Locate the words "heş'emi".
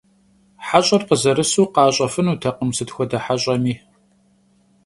3.25-3.75